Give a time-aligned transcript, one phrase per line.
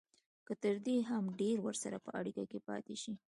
[0.47, 3.13] که تر دې هم ډېر ورسره په اړیکه کې پاتې شي